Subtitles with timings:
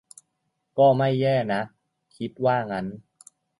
[0.77, 1.61] ก็ไม่แย่นะ
[2.17, 2.85] คิดว่างั้น